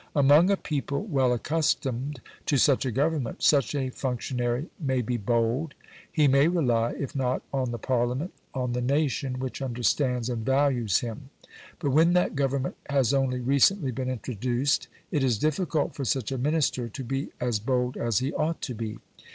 Among 0.15 0.49
a 0.49 0.57
people 0.57 1.03
well 1.05 1.31
accustomed 1.31 2.21
to 2.47 2.57
such 2.57 2.87
a 2.87 2.91
Government, 2.91 3.43
such 3.43 3.75
a 3.75 3.91
functionary 3.91 4.67
may 4.79 5.03
be 5.03 5.15
bold: 5.15 5.75
he 6.11 6.27
may 6.27 6.47
rely, 6.47 6.95
if 6.97 7.15
not 7.15 7.43
on 7.53 7.69
the 7.69 7.77
Parliament, 7.77 8.33
on 8.55 8.73
the 8.73 8.81
nation 8.81 9.37
which 9.37 9.61
understands 9.61 10.27
and 10.27 10.43
values 10.43 11.01
him. 11.01 11.29
But 11.77 11.91
when 11.91 12.13
that 12.13 12.35
Government 12.35 12.77
has 12.89 13.13
only 13.13 13.41
recently 13.41 13.91
been 13.91 14.09
introduced, 14.09 14.87
it 15.11 15.23
is 15.23 15.37
difficult 15.37 15.93
for 15.93 16.03
such 16.03 16.31
a 16.31 16.37
Minister 16.39 16.89
to 16.89 17.03
be 17.03 17.29
as 17.39 17.59
bold 17.59 17.95
as 17.95 18.17
he 18.17 18.33
ought 18.33 18.59
to 18.63 18.73
be. 18.73 18.97